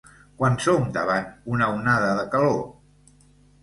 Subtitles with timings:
[0.39, 1.29] Quan som davant
[1.59, 2.61] una onada de calor?